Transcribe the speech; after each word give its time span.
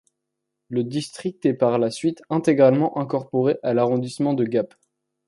Le 0.69 0.83
district 0.83 1.45
est 1.45 1.53
par 1.53 1.77
la 1.77 1.91
suite 1.91 2.23
intégralement 2.31 2.97
incorporé 2.97 3.59
à 3.61 3.75
l'arrondissement 3.75 4.33
de 4.33 4.45
Gap. 4.45 4.73